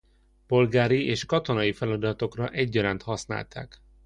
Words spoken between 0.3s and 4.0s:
Polgári és katonai feladatokra egyaránt használták.